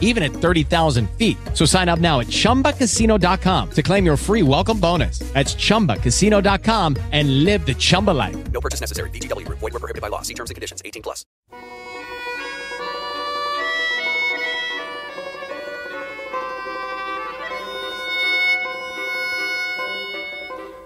[0.00, 1.36] even at 30,000 feet.
[1.52, 5.18] So sign up now at chumbacasino.com to claim your free welcome bonus.
[5.34, 8.36] That's chumbacasino.com and live the Chumba life.
[8.52, 9.10] No purchase necessary.
[9.10, 9.58] VGW Group.
[9.58, 10.22] Void were prohibited by law.
[10.22, 10.80] See terms and conditions.
[10.84, 11.24] 18 plus.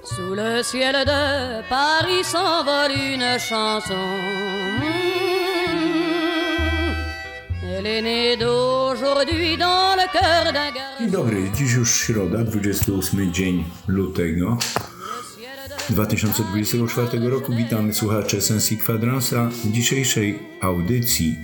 [0.03, 3.95] Sous le ciel de Paris s'envole une chanson.
[7.62, 8.78] Elle est née d'aujourd'hui
[10.98, 14.59] Dzień dobry, dziś już środa, 28 dzień lutego
[15.91, 17.53] 2024 roku.
[17.56, 21.37] Witamy słuchacze Sensi Kwadransa w dzisiejszej audycji.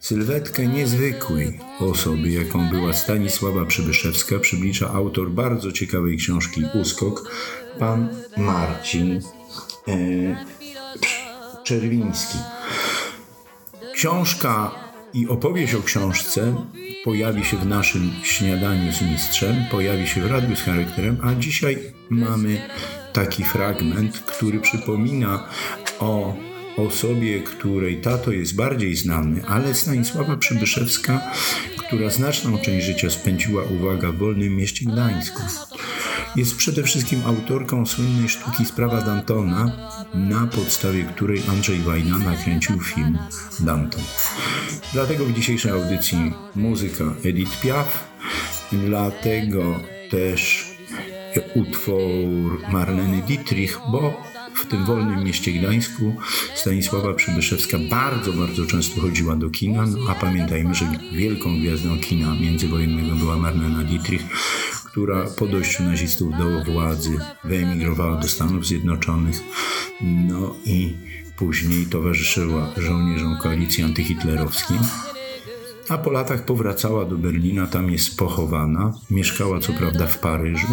[0.00, 7.30] Sylwetkę niezwykłej osoby, jaką była Stanisława Przybyszewska, przybliża autor bardzo ciekawej książki Uskok,
[7.78, 9.20] pan Marcin
[9.88, 10.44] e,
[11.64, 12.38] Czerwiński.
[13.94, 14.70] Książka
[15.14, 16.54] i opowieść o książce
[17.04, 21.78] pojawi się w naszym śniadaniu z mistrzem, pojawi się w radiu z charakterem, a dzisiaj
[22.10, 22.62] mamy
[23.12, 25.48] taki fragment, który przypomina
[25.98, 26.36] o
[26.76, 31.30] osobie, której tato jest bardziej znany, ale Stanisława Przybyszewska,
[31.78, 35.42] która znaczną część życia spędziła, uwaga, w wolnym mieście Gdańsku.
[36.36, 39.72] Jest przede wszystkim autorką słynnej sztuki Sprawa Dantona,
[40.14, 43.18] na podstawie której Andrzej Wajna nakręcił film
[43.60, 44.02] Danton.
[44.92, 48.08] Dlatego w dzisiejszej audycji muzyka Edith Piaf,
[48.72, 50.70] dlatego też
[51.54, 54.22] utwór Marleny Dietrich, bo
[54.54, 56.14] w tym wolnym mieście Gdańsku
[56.54, 62.34] Stanisława Przybyszewska bardzo, bardzo często chodziła do kina, no, a pamiętajmy, że wielką gwiazdą kina
[62.34, 64.22] międzywojennego była Marlena Dietrich,
[64.90, 69.36] która po dojściu nazistów do władzy wyemigrowała do Stanów Zjednoczonych,
[70.00, 70.94] no i
[71.36, 74.78] później towarzyszyła żołnierzom koalicji antyhitlerowskiej.
[75.88, 78.94] A po latach powracała do Berlina, tam jest pochowana.
[79.10, 80.66] Mieszkała co prawda w Paryżu,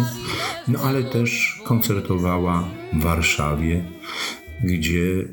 [0.68, 3.84] no ale też koncertowała w Warszawie,
[4.64, 5.28] gdzie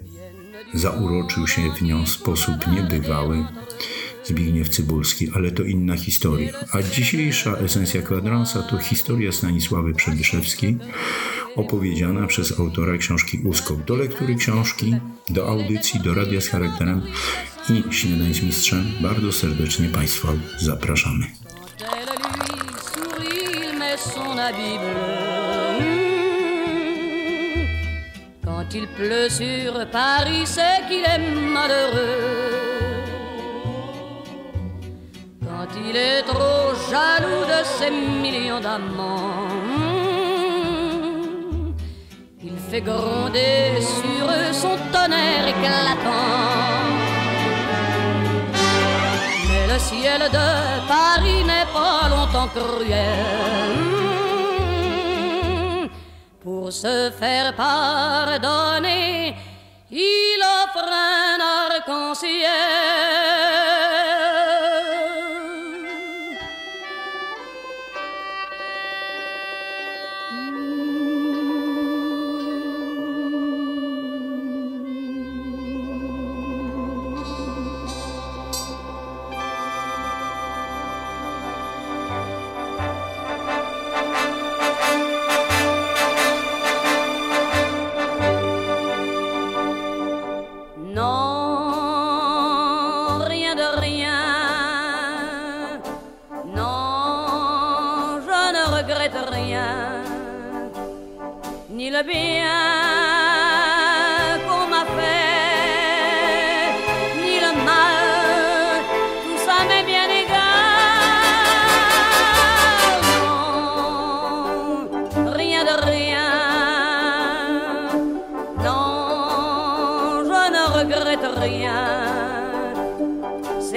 [0.74, 3.46] zauroczył się w nią sposób niebywały
[4.26, 6.52] Zbigniew Cybulski, ale to inna historia.
[6.72, 10.78] A dzisiejsza esencja kwadransa to historia Stanisławy Przebyszewskiej,
[11.56, 13.84] opowiedziana przez autora książki Uskok.
[13.84, 14.96] Do lektury książki,
[15.30, 17.02] do audycji, do radia z charakterem
[17.70, 20.28] i śniadań z mistrzem bardzo serdecznie Państwa
[20.60, 21.26] zapraszamy.
[28.46, 31.20] Quand il pleut sur Paris, c'est qu'il est
[31.54, 32.65] malheureux.
[35.78, 39.48] Il est trop jaloux de ses millions d'amants,
[42.44, 46.82] il fait gronder sur eux son tonnerre éclatant.
[49.48, 53.76] Mais le ciel de Paris n'est pas longtemps cruel.
[56.44, 59.36] Pour se faire pardonner,
[59.92, 64.05] il offre un arc-en-ciel.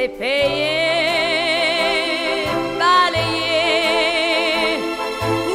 [0.00, 0.77] C'est payé,
[2.79, 3.59] balayé,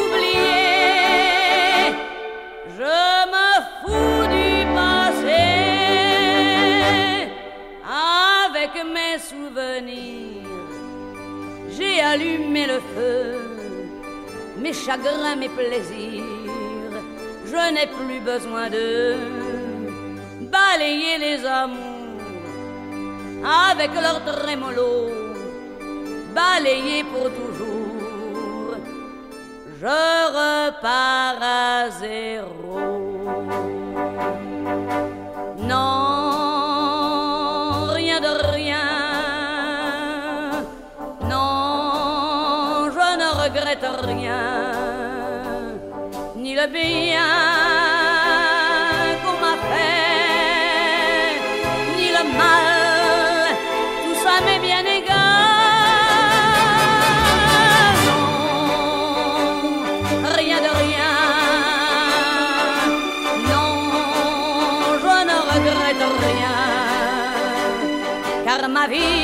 [0.02, 0.66] oublié.
[2.78, 2.96] Je
[3.34, 3.50] me
[3.80, 5.46] fous du passé
[8.20, 10.50] avec mes souvenirs.
[11.70, 13.20] J'ai allumé le feu,
[14.58, 16.22] mes chagrins, mes plaisirs.
[17.46, 19.16] Je n'ai plus besoin de
[20.52, 22.13] balayer les amours
[23.44, 25.10] avec leur trémolo,
[26.34, 28.78] balayés pour toujours.
[29.82, 29.88] Je
[30.38, 32.80] repars à zéro.
[35.60, 36.24] Non,
[37.92, 38.88] rien de rien.
[41.30, 44.44] Non, je ne regrette rien.
[46.38, 47.53] Ni le bien
[68.84, 69.24] aujourd'hui,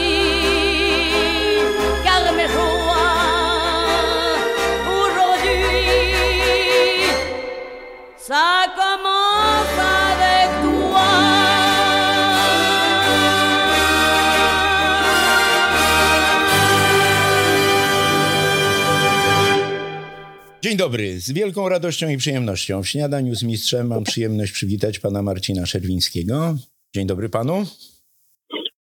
[20.62, 21.22] Dzień dobry.
[21.22, 26.58] Z wielką radością i przyjemnością w śniadaniu z mistrzem mam przyjemność przywitać pana Marcina Szerwińskiego.
[26.96, 27.66] Dzień dobry panu.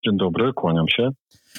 [0.08, 1.10] Dzień dobry, kłaniam się.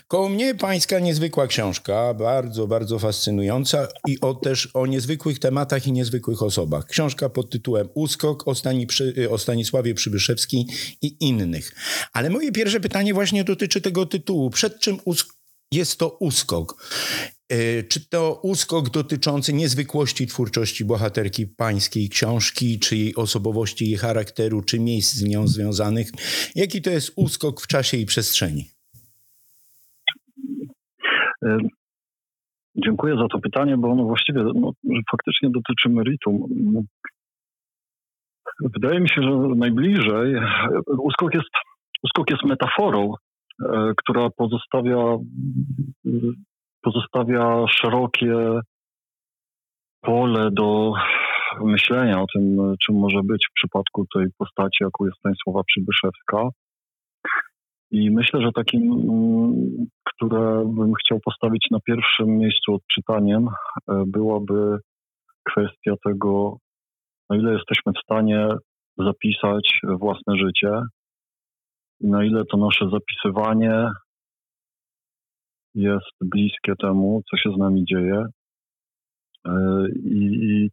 [0.07, 5.91] Koło mnie pańska niezwykła książka, bardzo, bardzo fascynująca i o też o niezwykłych tematach i
[5.91, 6.85] niezwykłych osobach.
[6.85, 8.53] Książka pod tytułem Uskok o,
[9.29, 10.63] o Stanisławie Przybyszewskim
[11.01, 11.71] i innych.
[12.13, 14.49] Ale moje pierwsze pytanie właśnie dotyczy tego tytułu.
[14.49, 15.38] Przed czym usk-
[15.71, 16.75] jest to Uskok?
[17.49, 24.61] E, Czy to uskok dotyczący niezwykłości twórczości bohaterki pańskiej książki, czy jej osobowości, jej charakteru,
[24.61, 26.07] czy miejsc z nią związanych?
[26.55, 28.65] Jaki to jest uskok w czasie i przestrzeni?
[31.45, 31.57] E,
[32.85, 34.71] Dziękuję za to pytanie, bo ono właściwie no,
[35.11, 36.45] faktycznie dotyczy meritum.
[38.59, 40.35] Wydaje mi się, że najbliżej
[40.87, 41.49] uskok jest,
[42.03, 43.13] uskok jest metaforą,
[43.97, 45.17] która pozostawia,
[46.81, 48.59] pozostawia szerokie
[50.01, 50.93] pole do
[51.61, 56.49] myślenia o tym, czym może być w przypadku tej postaci, jaką jest Stanisława Przybyszewska.
[57.91, 58.81] I myślę, że takim,
[60.03, 64.77] które bym chciał postawić na pierwszym miejscu odczytaniem, e, byłaby
[65.43, 66.57] kwestia tego,
[67.29, 68.47] na ile jesteśmy w stanie
[68.97, 70.81] zapisać własne życie
[71.99, 73.87] i na ile to nasze zapisywanie
[75.75, 78.23] jest bliskie temu, co się z nami dzieje
[79.45, 80.69] e, i,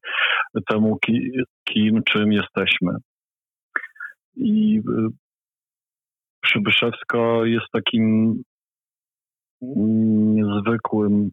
[0.55, 1.31] i temu, ki,
[1.64, 2.96] kim, czym jesteśmy.
[4.37, 5.08] I y,
[6.46, 8.37] Przybyszewska jest takim
[10.34, 11.31] niezwykłym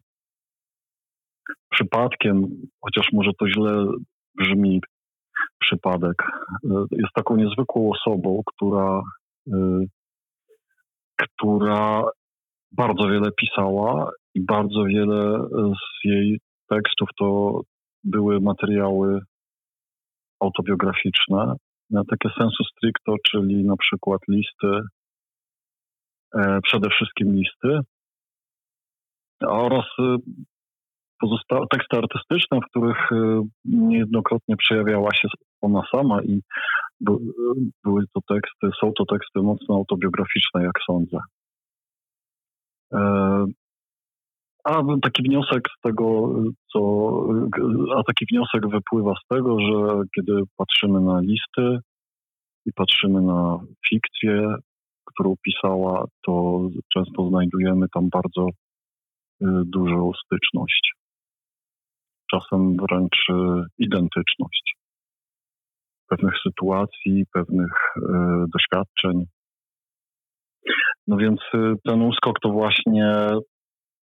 [1.70, 2.46] przypadkiem,
[2.84, 3.86] chociaż może to źle
[4.34, 4.80] brzmi,
[5.60, 6.22] przypadek.
[6.90, 9.02] Jest taką niezwykłą osobą, która,
[11.18, 12.04] która
[12.72, 17.60] bardzo wiele pisała i bardzo wiele z jej tekstów to
[18.04, 19.20] były materiały
[20.40, 21.54] autobiograficzne,
[21.90, 24.80] na takie sensu stricto, czyli na przykład listy,
[26.34, 27.80] e, przede wszystkim listy,
[29.46, 30.16] oraz y,
[31.70, 33.16] teksty artystyczne, w których y,
[33.64, 35.28] niejednokrotnie przejawiała się
[35.60, 36.40] ona sama i
[37.84, 41.18] były to teksty, są to teksty mocno autobiograficzne, jak sądzę.
[42.92, 43.44] E,
[44.64, 46.34] a taki wniosek z tego,
[46.72, 46.80] co,
[47.96, 51.78] a taki wniosek wypływa z tego, że kiedy patrzymy na listy
[52.66, 53.58] i patrzymy na
[53.88, 54.54] fikcję,
[55.04, 56.62] którą pisała, to
[56.94, 60.92] często znajdujemy tam bardzo y, dużą styczność.
[62.30, 63.34] Czasem wręcz y,
[63.78, 64.74] identyczność
[66.08, 68.00] pewnych sytuacji, pewnych y,
[68.52, 69.24] doświadczeń.
[71.06, 73.12] No więc y, ten uskok to właśnie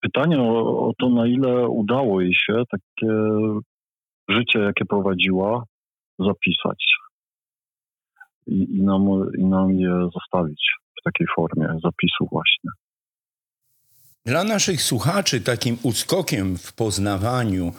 [0.02, 3.14] pytanie o, o to, na ile udało jej się takie
[4.30, 5.64] życie, jakie prowadziła,
[6.20, 6.86] zapisać
[8.48, 9.02] i, i, nam,
[9.38, 10.62] i nam je zostawić
[11.00, 12.70] w takiej formie zapisu właśnie.
[14.26, 17.72] Dla naszych słuchaczy takim uskokiem w poznawaniu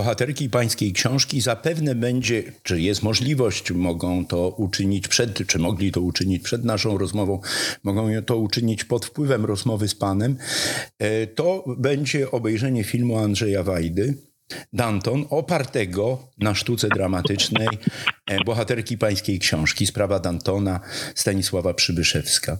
[0.00, 6.00] bohaterki pańskiej książki zapewne będzie, czy jest możliwość, mogą to uczynić przed, czy mogli to
[6.00, 7.40] uczynić przed naszą rozmową,
[7.82, 10.36] mogą to uczynić pod wpływem rozmowy z panem,
[10.98, 14.14] e, to będzie obejrzenie filmu Andrzeja Wajdy,
[14.72, 17.68] Danton, opartego na sztuce dramatycznej
[18.26, 20.80] e, bohaterki pańskiej książki, sprawa Dantona
[21.14, 22.58] Stanisława Przybyszewska.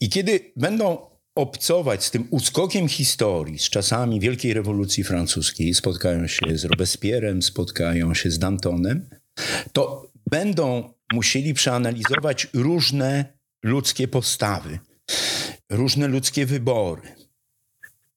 [0.00, 6.58] I kiedy będą obcować z tym uskokiem historii, z czasami Wielkiej Rewolucji Francuskiej, spotkają się
[6.58, 9.08] z Robespierrem, spotkają się z Dantonem,
[9.72, 13.24] to będą musieli przeanalizować różne
[13.62, 14.78] ludzkie postawy.
[15.70, 17.02] różne ludzkie wybory.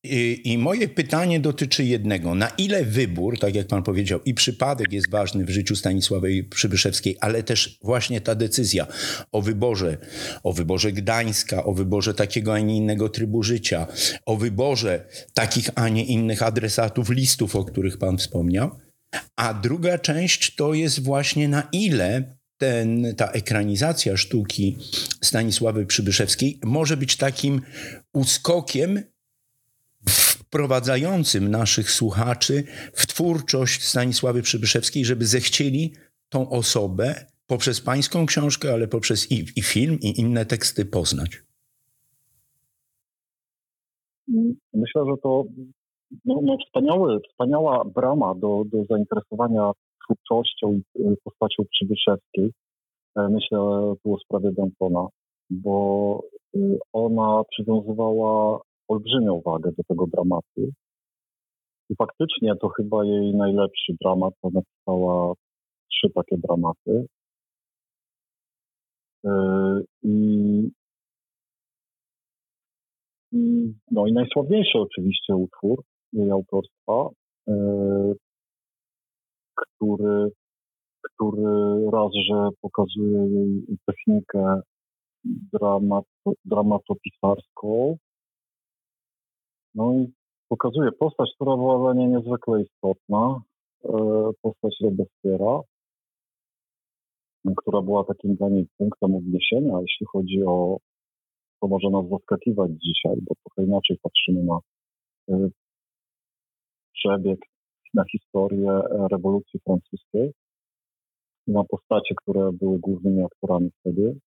[0.06, 2.36] I, moje pytanie dotyczy jednego.
[2.36, 7.18] Na ile wybór, tak jak pan powiedział, i przypadek jest ważny w życiu Stanisławej Przybyszewskiej,
[7.22, 8.88] ale też właśnie ta decyzja
[9.32, 9.98] o wyborze,
[10.44, 13.88] o wyborze Gdańska, o wyborze takiego, a nie innego trybu życia,
[14.26, 18.80] o wyborze takich, a nie innych adresatów listów, o których pan wspomniał.
[19.36, 24.78] A druga część to jest właśnie na ile ten, ta ekranizacja sztuki
[25.22, 27.62] Stanisławy Przybyszewskiej może być takim
[28.14, 29.04] uskokiem
[30.54, 35.94] wprowadzającym naszych słuchaczy w twórczość Stanisławy Przybyszewskiej, żeby zechcieli
[36.30, 37.16] tą osobę
[37.48, 41.32] poprzez pańską książkę, ale poprzez i, i film, i inne teksty poznać?
[44.74, 45.44] Myślę, że to
[46.26, 49.72] no, no wspaniały, wspaniała brama do, do zainteresowania
[50.04, 52.52] twórczością i y, postacią Przybyszewskiej.
[53.18, 53.60] E, myślę
[54.04, 55.08] tu o sprawie Dantona,
[55.50, 56.24] bo
[56.56, 60.72] y, ona przywiązywała olbrzymią wagę do tego dramatu.
[61.90, 64.34] I faktycznie to chyba jej najlepszy dramat.
[64.42, 65.34] Ona napisała
[65.92, 67.06] trzy takie dramaty.
[69.26, 69.32] E,
[70.04, 70.70] I,
[73.92, 77.10] no i najsławniejszy oczywiście utwór jej autorstwa,
[77.48, 77.54] e,
[79.56, 80.30] który,
[81.04, 84.62] który raz, że pokazuje jej technikę
[85.26, 86.06] dramat,
[86.46, 87.98] dramatopisarską,
[89.76, 90.12] no i
[90.50, 93.42] pokazuje postać, która była dla niej niezwykle istotna,
[93.86, 93.90] e,
[94.42, 95.60] postać Robespiera,
[97.58, 100.78] która była takim dla niej punktem odniesienia, jeśli chodzi o
[101.62, 104.60] to może nas zaskakiwać dzisiaj, bo trochę inaczej patrzymy na
[105.30, 105.50] e,
[106.94, 107.40] przebieg,
[107.94, 110.34] na historię e, rewolucji francuskiej,
[111.48, 114.20] na postacie, które były głównymi aktorami wtedy,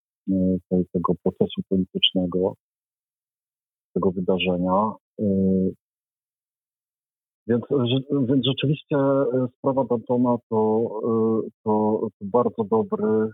[0.92, 2.54] tego procesu politycznego,
[3.96, 4.92] tego wydarzenia.
[5.20, 5.74] Y,
[7.46, 7.64] więc,
[8.28, 10.90] więc rzeczywiście y, sprawa Dantona to,
[11.46, 13.30] y, to, to bardzo dobry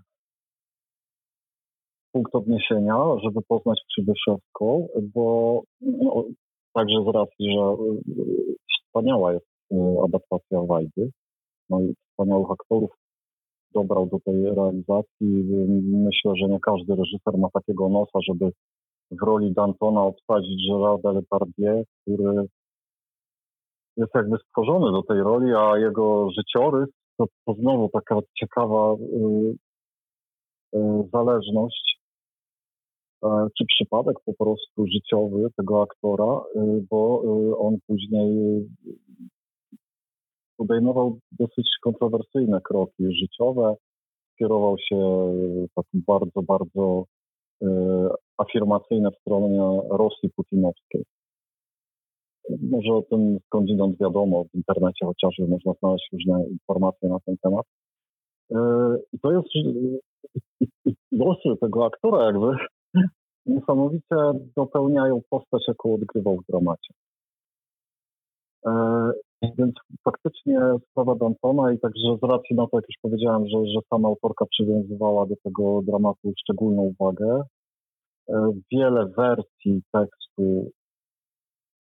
[2.13, 6.25] punkt odniesienia, żeby poznać Przybyszewską, bo no,
[6.75, 7.77] także z racji, że
[8.79, 9.47] wspaniała jest
[10.05, 11.11] adaptacja Wajdy,
[11.71, 12.91] no i wspaniałych aktorów
[13.75, 15.45] dobrał do tej realizacji.
[15.83, 18.51] Myślę, że nie każdy reżyser ma takiego nosa, żeby
[19.21, 22.47] w roli Dantona obsadzić Gerarda Depardieu, który
[23.97, 26.89] jest jakby stworzony do tej roli, a jego życiorys
[27.19, 29.57] to, to znowu taka ciekawa y,
[30.75, 32.01] y, zależność
[33.25, 33.29] y,
[33.59, 37.23] czy przypadek po prostu życiowy tego aktora, y, bo
[37.59, 38.63] on później
[40.57, 43.75] podejmował dosyć kontrowersyjne kroki życiowe,
[44.39, 44.99] kierował się
[45.75, 47.05] takim bardzo, bardzo
[48.37, 51.05] afirmacyjne w stronie Rosji putinowskiej.
[52.71, 57.67] Może o tym skądinąd wiadomo, w internecie chociażby można znaleźć różne informacje na ten temat.
[58.51, 58.59] E,
[59.13, 59.49] I to jest
[61.13, 62.47] losy tego aktora jakby
[63.47, 64.17] niesamowicie
[64.57, 66.95] dopełniają postać, jaką odgrywał w dramacie.
[69.59, 73.81] Więc faktycznie sprawa Dantona i także z racji na to, jak już powiedziałem, że, że
[73.91, 77.43] sama autorka przywiązywała do tego dramatu szczególną uwagę,
[78.29, 80.71] E, wiele wersji tekstu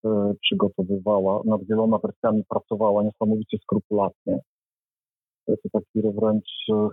[0.04, 4.38] e, przygotowywała, nad wieloma wersjami pracowała niesamowicie skrupulatnie.
[5.47, 6.88] To jest taki wręcz, e,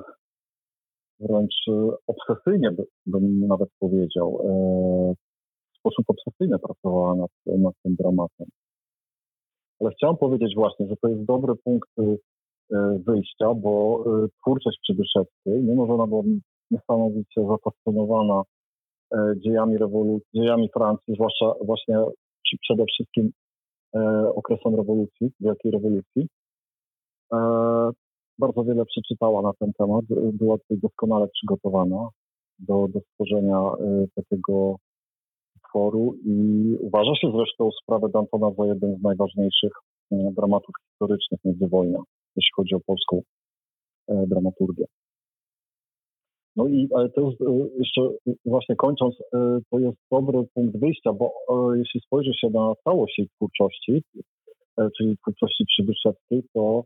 [1.19, 1.55] wręcz
[2.07, 2.71] obsesyjnie
[3.05, 4.39] bym nawet powiedział.
[5.73, 8.47] W sposób obsesyjny pracowała nad, nad tym dramatem.
[9.79, 11.89] Ale chciałem powiedzieć właśnie, że to jest dobry punkt
[13.07, 14.03] wyjścia, bo
[14.41, 16.24] twórczość Przybyszewskiej, mimo że ona była
[16.71, 18.43] niesamowicie zafascynowana
[19.36, 21.98] dziejami rewolucji, dziejami Francji, zwłaszcza właśnie
[22.62, 23.31] przede wszystkim
[24.36, 26.27] okresem rewolucji, wielkiej rewolucji.
[28.39, 32.09] Bardzo wiele przeczytała na ten temat, była tutaj doskonale przygotowana
[32.59, 33.62] do, do stworzenia
[34.15, 34.75] takiego
[35.69, 39.71] utworu i uważa się zresztą sprawę Dantona za jeden z najważniejszych
[40.11, 41.99] dramatów historycznych międzywojnia,
[42.35, 43.21] jeśli chodzi o polską
[44.27, 44.85] dramaturgię.
[46.55, 47.45] No i to jest e,
[47.79, 48.01] jeszcze
[48.45, 53.17] właśnie kończąc, e, to jest dobry punkt wyjścia, bo e, jeśli spojrzy się na całość
[53.17, 54.03] jej twórczości,
[54.97, 56.83] czyli twórczości Przybyszewskiej, to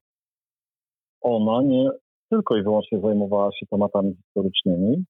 [1.22, 1.90] ona nie
[2.30, 5.04] tylko i wyłącznie zajmowała się tematami historycznymi,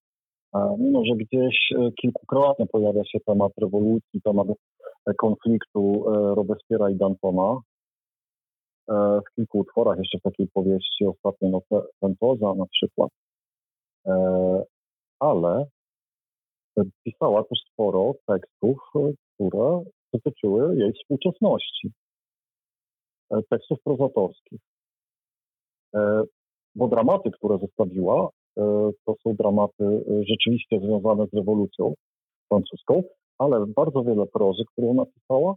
[0.78, 4.46] mimo że gdzieś kilkukrotnie pojawia się temat rewolucji, temat
[5.16, 7.60] konfliktu Robespiera i Dantona.
[8.88, 13.10] W kilku utworach, jeszcze w takiej powieści ostatnio no, Pentoza na przykład.
[14.06, 14.64] E,
[15.20, 15.66] ale
[17.04, 18.78] pisała też sporo tekstów,
[19.34, 21.92] które dotyczyły jej współczesności.
[23.50, 24.60] Tekstów prozatorskich.
[26.74, 28.28] Bo dramaty, które zostawiła,
[29.04, 31.94] to są dramaty rzeczywiście związane z rewolucją
[32.48, 33.02] francuską,
[33.38, 35.54] ale bardzo wiele prozy, którą napisała,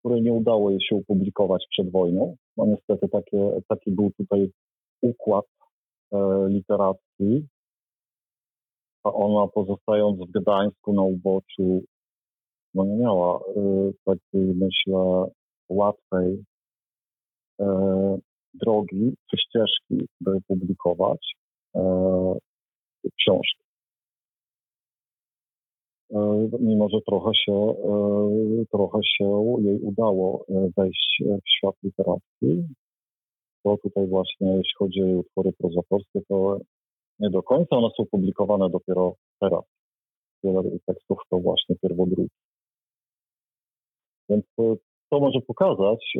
[0.00, 2.36] której nie udało jej się opublikować przed wojną.
[2.56, 4.50] No niestety takie, taki był tutaj
[5.02, 5.44] układ
[6.12, 7.46] e, literacki,
[9.04, 11.82] a ona pozostając w Gdańsku na uboczu,
[12.74, 13.42] no nie miała e,
[14.04, 15.30] takiej, myślę,
[15.68, 16.44] łatwej
[17.60, 18.18] e,
[18.54, 21.47] drogi czy ścieżki, by publikować e,
[23.18, 23.68] książki.
[26.10, 32.64] E, mimo że trochę się, e, trochę się jej udało e, wejść w świat literacki.
[33.64, 36.58] To tutaj właśnie, jeśli chodzi o jej utwory prozatorskie, to
[37.18, 37.76] nie do końca.
[37.76, 39.64] One są publikowane dopiero teraz.
[40.44, 42.30] Wiele tekstów to właśnie pierwodruki.
[44.28, 44.44] Więc
[45.10, 46.14] to może pokazać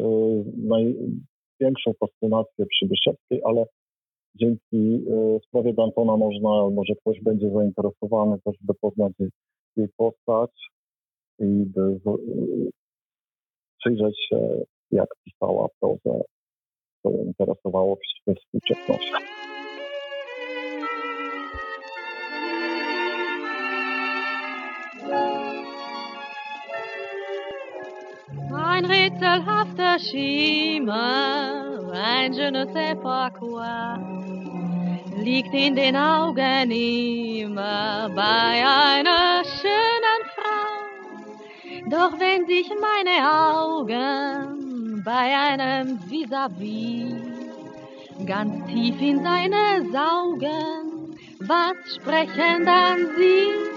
[0.57, 3.65] największą fascynację Przybyszewskiej, ale
[4.41, 5.05] dzięki
[5.49, 9.13] sprawie Dantona można, może ktoś będzie zainteresowany też, by poznać
[9.77, 10.51] jej postać
[11.39, 12.01] i by
[13.79, 16.21] przyjrzeć się, jak pisała prozę,
[17.03, 19.13] co interesowało w współczesności.
[28.59, 34.19] Ein rätselhafter Schimmer, ein je ne sais pas quoi.
[35.23, 40.71] liegt in den Augen immer bei einer schönen Frau.
[41.91, 47.13] Doch wenn sich meine Augen bei einem vis-à-vis
[48.19, 53.68] -vis ganz tief in seine saugen, was sprechen dann sie?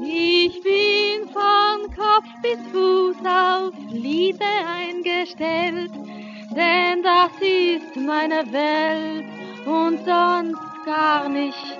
[0.00, 5.90] Ich bin von Kopf bis Fuß auf Liebe eingestellt,
[6.54, 9.24] denn das ist meine Welt
[9.66, 11.78] und sonst gar nicht.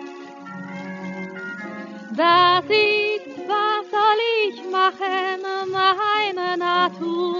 [2.16, 7.36] Das ist, was soll ich machen, meine Natur.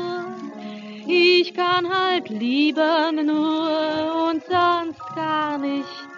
[1.08, 6.17] Ich kann halt lieben nur und sonst gar nicht.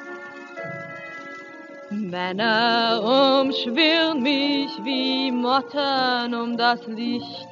[1.90, 7.48] Männer umschwirren mich wie Motten um das Licht.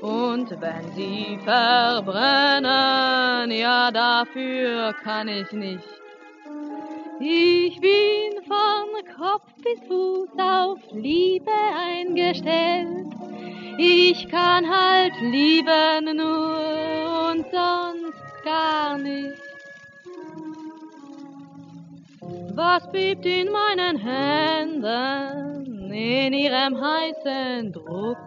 [0.00, 2.70] Und wenn sie verbrennen,
[3.50, 5.88] ja dafür kann ich nicht.
[7.18, 13.12] Ich bin von Kopf bis Fuß auf Liebe eingestellt.
[13.78, 19.51] Ich kann halt lieben nur und sonst gar nicht.
[22.54, 28.18] Was bebt in meinen Händen in ihrem heißen Druck?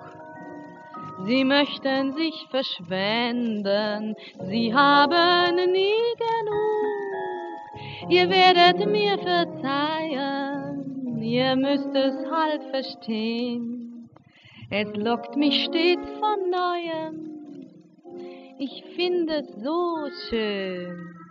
[1.28, 4.16] Sie möchten sich verschwenden,
[4.50, 8.10] sie haben nie genug.
[8.10, 14.10] Ihr werdet mir verzeihen, ihr müsst es halt verstehen.
[14.72, 17.36] Es lockt mich stets von neuem,
[18.58, 21.25] ich finde es so schön.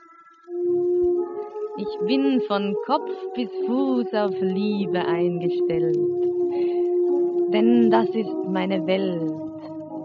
[1.77, 5.97] Ich bin von Kopf bis Fuß auf Liebe eingestellt,
[7.53, 9.31] denn das ist meine Welt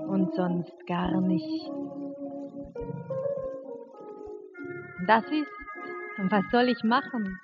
[0.07, 1.71] und sonst gar nicht.
[5.07, 5.59] Das ist
[6.21, 7.39] was soll ich machen?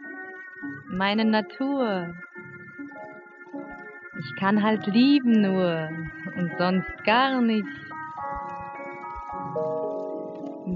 [0.90, 2.14] Meine Natur.
[4.20, 5.90] Ich kann halt lieben nur
[6.36, 7.85] und sonst gar nicht.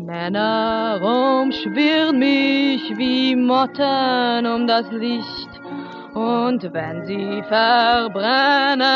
[0.10, 5.50] Männer umschwirren mich wie Motten um das Licht.
[6.16, 8.88] Und wenn sie verbrennen,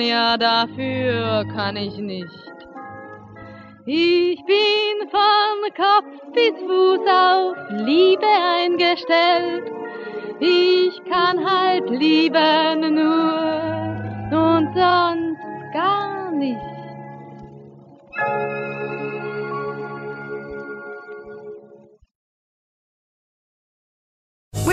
[0.00, 2.34] ja dafür kann ich nicht.
[3.86, 8.26] Ich bin von Kopf bis Fuß auf Liebe
[8.58, 9.70] eingestellt.
[10.40, 13.92] Ich kann halt lieben nur
[14.32, 15.40] und sonst
[15.72, 16.71] gar nicht.